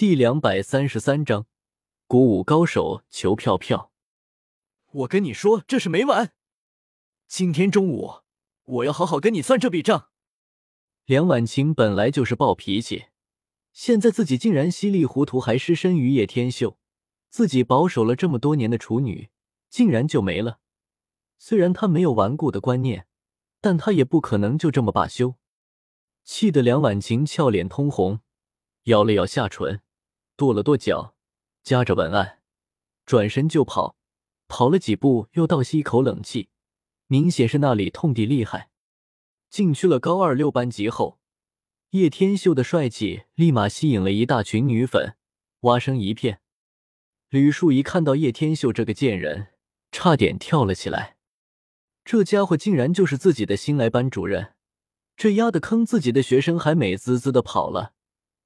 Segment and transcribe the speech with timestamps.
[0.00, 1.44] 第两百三十三章，
[2.06, 3.92] 鼓舞高手求票票。
[4.92, 6.32] 我跟你说，这事没完。
[7.28, 8.22] 今天中午，
[8.64, 10.08] 我要好好跟你算这笔账。
[11.04, 13.08] 梁婉晴本来就是暴脾气，
[13.74, 16.78] 现在自己竟然稀里糊涂还失身于叶天秀，
[17.28, 19.28] 自己保守了这么多年的处女，
[19.68, 20.60] 竟然就没了。
[21.36, 23.06] 虽然她没有顽固的观念，
[23.60, 25.34] 但她也不可能就这么罢休。
[26.24, 28.20] 气得梁婉晴俏脸通红，
[28.84, 29.82] 咬了咬下唇。
[30.40, 31.14] 跺了跺脚，
[31.62, 32.38] 夹着文案，
[33.04, 33.94] 转身就跑。
[34.48, 36.48] 跑了几步，又倒吸一口冷气，
[37.08, 38.70] 明显是那里痛的厉害。
[39.50, 41.20] 进去了高二六班级后，
[41.90, 45.14] 叶天秀的帅气立马吸引了一大群女粉，
[45.60, 46.40] 哇声一片。
[47.28, 49.48] 吕树一看到叶天秀这个贱人，
[49.92, 51.18] 差点跳了起来。
[52.02, 54.54] 这家伙竟然就是自己的新来班主任，
[55.18, 57.92] 这丫的坑自己的学生，还美滋滋的跑了。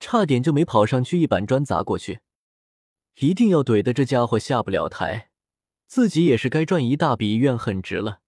[0.00, 2.20] 差点就没跑上去，一板砖砸过去，
[3.16, 5.30] 一定要怼的这家伙下不了台，
[5.86, 8.20] 自己也是该赚一大笔怨恨值了。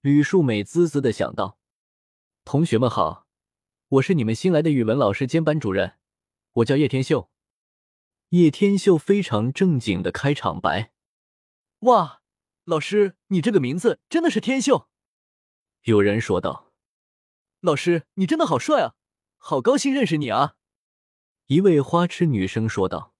[0.00, 1.58] 吕树美滋滋的想到
[2.44, 3.26] ：“同学们好，
[3.88, 5.94] 我是你们新来的语文老师兼班主任，
[6.52, 7.30] 我叫叶天秀。”
[8.30, 10.92] 叶天秀非常正经的开场白
[11.80, 12.20] ：“哇，
[12.64, 14.88] 老师，你这个名字真的是天秀。”
[15.84, 16.70] 有人说道
[17.60, 18.94] ：“老师，你真的好帅啊，
[19.38, 20.56] 好高兴认识你啊。”
[21.48, 23.14] 一位花痴女生说道：“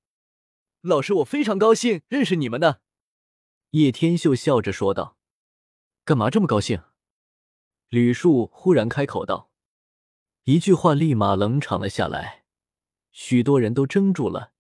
[0.83, 2.77] 老师，我非常高兴认识你们呢。”
[3.73, 5.17] 叶天秀笑着说道
[6.05, 6.83] ：“干嘛这么高兴？”
[7.89, 9.51] 吕树忽然开口道，
[10.45, 12.45] 一句话立马冷场了下来，
[13.13, 14.53] 许多人都怔住了。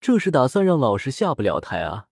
[0.00, 2.08] 这是打算让老师下不了台啊？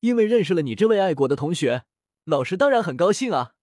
[0.00, 1.84] 因为认识了你这位爱国的同学，
[2.24, 3.54] 老师当然很高兴啊。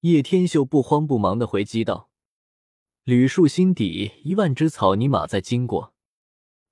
[0.00, 2.07] 叶天秀不慌不忙的回击道。
[3.08, 5.94] 吕树心底一万只草泥马在经过，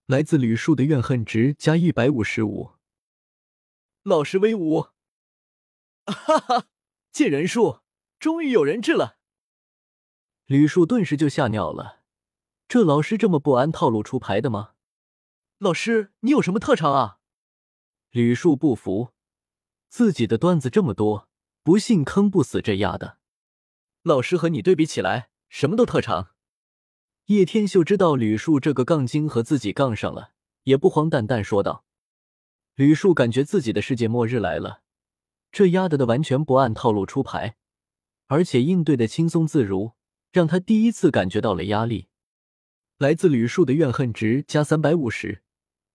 [0.05, 2.73] 来自吕树的怨恨值加一百五十五。
[4.03, 4.89] 老师威武！
[6.05, 6.67] 哈哈，
[7.11, 7.81] 见人数，
[8.19, 9.16] 终于有人质了。
[10.44, 12.03] 吕树顿时就吓尿了，
[12.69, 14.75] 这老师这么不按套路出牌的吗？
[15.56, 17.19] 老师，你有什么特长啊？
[18.10, 19.15] 吕树不服，
[19.89, 21.31] 自己的段子这么多，
[21.62, 23.16] 不信坑不死这丫的。
[24.03, 25.31] 老师和你对比起来。
[25.49, 26.34] 什么都特长，
[27.26, 30.31] 叶天秀知道吕树这个杠精和自己杠上了，
[30.62, 31.84] 也不慌淡淡说道
[32.76, 34.82] ：“吕树感觉自己的世界末日来了，
[35.50, 37.56] 这丫的的完全不按套路出牌，
[38.28, 39.94] 而且应对的轻松自如，
[40.31, 42.06] 让他第一次感觉到了压力。
[42.98, 45.42] 来自吕树的怨恨值加三百五十，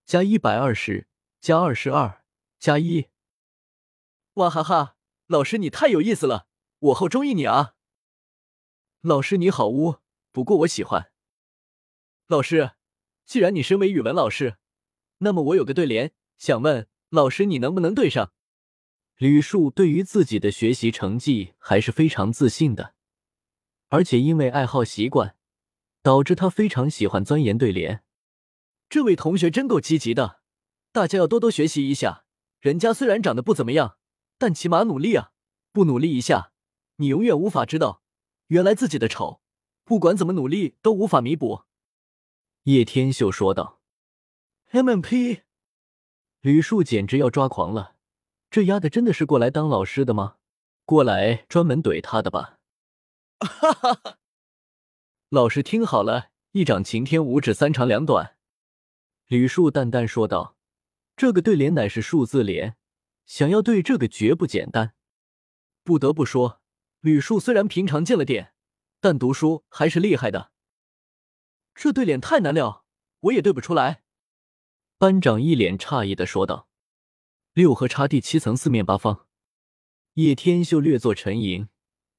[0.04, 1.08] 加一百二十，
[1.40, 2.24] 加二十二，
[2.58, 3.06] 加一。
[4.34, 4.96] 哇哈哈，
[5.28, 6.46] 老师你太有意思了，
[6.78, 7.72] 我好中意你啊！”
[9.00, 9.96] 老师你好污，
[10.30, 11.11] 不过我喜欢。
[12.32, 12.70] 老师，
[13.26, 14.56] 既然你身为语文老师，
[15.18, 18.32] 那么我有个对联，想问老师你能不能对上？
[19.18, 22.94] 吕树对于自己的学习成绩还是非常自信的，
[23.90, 25.36] 而且因为爱好习惯，
[26.02, 28.02] 导致他非常喜欢钻研对联。
[28.88, 30.40] 这位同学真够积极的，
[30.90, 32.24] 大家要多多学习一下。
[32.60, 33.98] 人家虽然长得不怎么样，
[34.38, 35.32] 但起码努力啊！
[35.70, 36.52] 不努力一下，
[36.96, 38.02] 你永远无法知道。
[38.46, 39.42] 原来自己的丑，
[39.84, 41.64] 不管怎么努力都无法弥补。”
[42.64, 43.80] 叶天秀说道。
[44.70, 45.42] “MMP，
[46.40, 47.96] 吕树简直要抓狂了，
[48.50, 50.36] 这丫的真的是过来当老师的吗？
[50.84, 52.60] 过来专门怼他的吧？”
[53.40, 54.18] 哈哈哈！
[55.28, 58.36] 老师听好了，一掌擎天，五指三长两短。”
[59.26, 60.56] 吕树淡淡说道。
[61.14, 62.76] 这个对联乃是数字联，
[63.26, 64.94] 想要对这个绝不简单。
[65.84, 66.62] 不得不说。
[67.00, 68.54] 吕树虽然平常见了点，
[68.98, 70.51] 但读书还是厉害的。
[71.74, 72.84] 这对联太难了，
[73.20, 74.02] 我也对不出来。
[74.98, 76.68] 班长一脸诧异的说道
[77.54, 79.26] ：“六合差第七层四面八方。”
[80.14, 81.68] 叶天秀略作沉吟，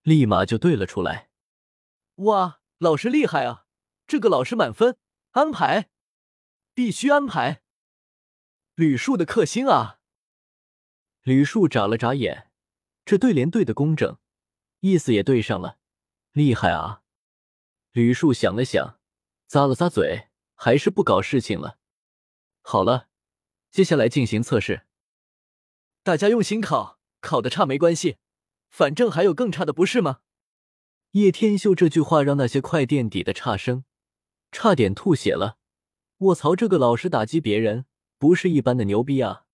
[0.02, 1.30] 立马就对了出来。
[2.16, 3.66] 哇，老师厉害啊！
[4.08, 4.97] 这个老师满分，
[5.31, 5.91] 安排，
[6.74, 7.62] 必须安排。
[8.76, 10.00] 吕树的克星啊！
[11.22, 12.52] 吕树眨了眨眼，
[13.05, 14.17] 这对联对的工整。
[14.79, 15.78] 意思也对上了，
[16.32, 17.03] 厉害啊！
[17.91, 19.00] 吕树想了想，
[19.53, 21.78] 咂了咂嘴，还是不搞事情了。
[22.64, 23.08] 好了，
[23.70, 24.88] 接下来进行测试，
[26.02, 28.17] 大家用心考，考的差没关系，
[28.72, 30.22] 反正还有更差的，不是吗？
[31.11, 33.85] 叶天秀这句话让那些快垫底的差生
[34.52, 35.59] 差点吐血了。
[36.22, 37.85] 卧槽，这个老师打击别人
[38.17, 39.46] 不是一般的牛逼啊！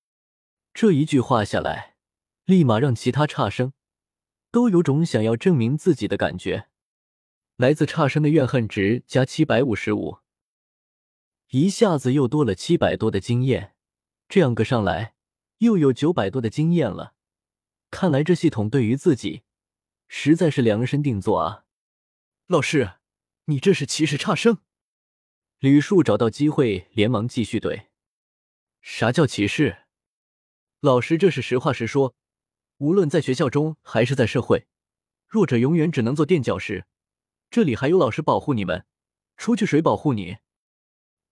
[0.74, 1.98] 这一句话下来，
[2.46, 3.74] 立马让其他差生。
[4.50, 6.69] 都有种想要证明自己的感觉。
[7.60, 10.20] 来自差生的怨恨值加七百五十五。
[11.50, 13.76] 一下子又多了七百多的经验，
[14.30, 15.14] 这样个上来
[15.58, 17.16] 又有九百多的经验了。
[17.92, 19.44] 看来这系统对于自己
[20.08, 21.66] 实在是量身定做啊！
[22.48, 22.94] 老师，
[23.48, 24.60] 你这是歧视差生？
[25.58, 27.88] 吕树找到机会，连忙继续怼
[28.80, 29.80] ：“啥叫歧视？
[30.80, 32.16] 老师这是实话实说。
[32.78, 34.66] 无论在学校中还是在社会，
[35.28, 36.86] 弱者永远只能做垫脚石。
[37.50, 38.86] 这里还有老师保护你们，
[39.38, 40.38] 出去谁保护你？”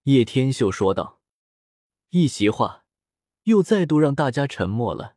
[0.04, 1.22] 叶天秀说道。
[2.10, 2.86] 一席话
[3.44, 5.16] 又再度让大家沉默了。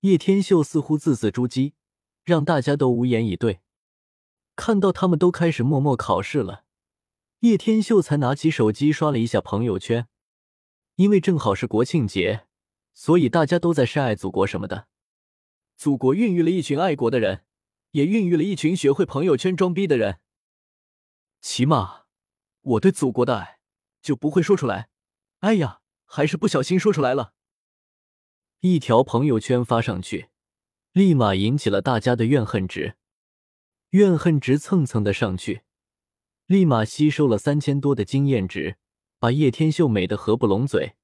[0.00, 1.72] 叶天秀似乎字字珠玑，
[2.22, 3.60] 让大家都无言以对。
[4.54, 6.64] 看到他们都开始默默考试了，
[7.40, 10.06] 叶天秀才拿起手机刷了一下朋友圈。
[10.94, 12.46] 因为正好是国庆节，
[12.92, 14.86] 所以大家都在晒爱祖国什么的。
[15.76, 17.44] 祖国孕育了一群爱国的人，
[17.94, 20.18] 也孕育了一群学会朋友圈装逼的人。
[21.40, 22.06] 起码，
[22.62, 23.60] 我对祖国的爱
[24.02, 24.88] 就不会说出来。
[25.40, 27.34] 哎呀，还是不小心说出来了。
[28.60, 30.28] 一条朋友圈发上去，
[30.90, 32.96] 立马引起了大家的怨恨值，
[33.90, 35.62] 怨恨值蹭蹭的上去，
[36.46, 38.76] 立马吸收了三千多的经验值，
[39.20, 40.96] 把叶天秀美的合不拢嘴。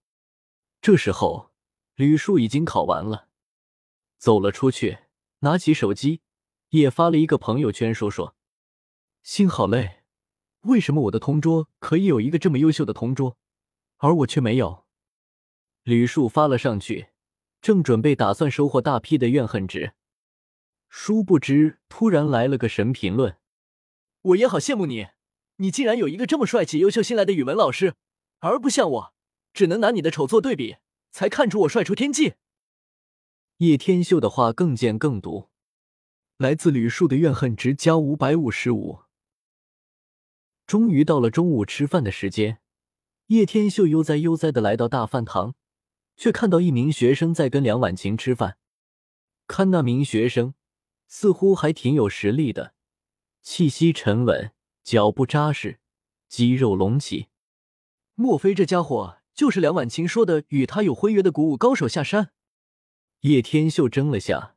[0.80, 1.52] 这时候，
[1.94, 3.28] 吕树已经考完了，
[4.18, 4.98] 走了出去，
[5.40, 6.22] 拿起手机，
[6.70, 8.34] 也发了一个朋友圈，说说
[9.22, 10.02] 心好累，
[10.62, 13.36] 为什么我的同桌可以有一个这么优秀的同桌，
[13.98, 14.84] 而我却没有？
[15.84, 17.10] 吕树发了上去。
[17.62, 19.92] 正准备打算收获大批的怨恨值，
[20.88, 23.36] 殊不知突然来了个神评论
[24.22, 25.08] ：“我也好羡慕你，
[25.56, 27.96] 你竟然有一个这么帅气、优秀、新来的语文老师，
[28.38, 29.14] 而不像我，
[29.52, 30.76] 只能拿你的丑做对比，
[31.10, 32.32] 才看出我帅出天际。”
[33.58, 35.49] 叶天秀的话更贱更毒，
[36.40, 39.00] 来自吕树的怨恨值加五百五十五。
[40.66, 42.60] 终于到了中午吃饭的时间，
[43.26, 45.54] 叶天秀悠哉悠哉的来到大饭堂。
[46.16, 48.56] 却看到一名学生在跟梁婉晴吃饭，
[49.46, 50.54] 看那名学生
[51.06, 52.74] 似乎还挺有实力的，
[53.42, 54.52] 气息沉稳，
[54.82, 55.78] 脚步扎实，
[56.26, 57.28] 肌肉隆起。
[58.14, 62.32] 莫非这家伙就是梁婉晴说的与他有婚约的古武高手下山？
[63.20, 64.56] 叶天秀怔了下，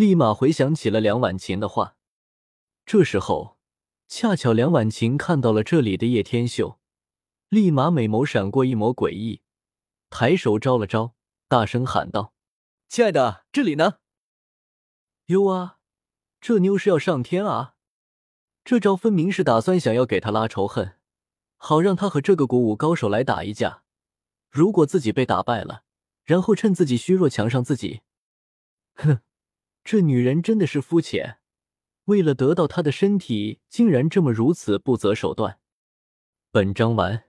[0.00, 1.94] 立马回想起了梁婉晴的话。
[2.86, 3.58] 这时候，
[4.08, 6.80] 恰巧梁婉晴看到了这里的叶天秀，
[7.50, 9.42] 立马美眸闪过一抹诡异。
[10.08, 11.14] 抬手招了招，
[11.48, 12.32] 大声喊道
[12.88, 13.98] ：“亲爱的，这里呢？”
[15.28, 15.76] 哟啊，
[16.40, 17.74] 这妞是要上天啊！
[18.64, 20.96] 这招分明是打算想要给他拉仇恨，
[21.58, 23.82] 好让他和这个古武高手来打一架。
[24.48, 25.82] 如果自己被打败了，
[26.24, 28.00] 然后趁自己虚弱强上自己。
[28.94, 29.20] 哼，
[29.90, 31.38] 这女人真的是肤浅，
[32.04, 35.58] 为了得到他的身体，竟然这么如此不择手段。
[36.52, 37.24] 本章完。